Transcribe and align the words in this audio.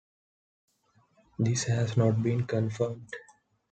This 1.37 1.65
has 1.65 1.95
not 1.95 2.23
been 2.23 2.47
confirmed. 2.47 3.13